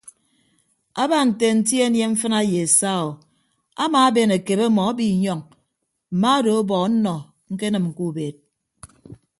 Aba 1.01 1.17
nte 1.27 1.45
anti 1.53 1.75
anie 1.85 2.05
mfịna 2.11 2.39
ye 2.51 2.61
saa 2.79 3.01
o 3.09 3.19
amaaben 3.83 4.29
akebe 4.37 4.63
ọmọ 4.69 4.81
abiinyọñ 4.91 5.39
mma 6.13 6.29
odo 6.37 6.51
ọbọ 6.61 6.75
ọnnọ 6.85 7.13
ñkenịm 7.53 7.85
ke 7.95 8.01
ubeed. 8.09 8.35